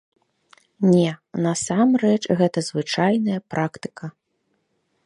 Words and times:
Не, 0.93 1.09
насамрэч 1.47 2.23
гэта 2.41 2.59
звычайная 2.71 3.39
практыка. 3.57 4.05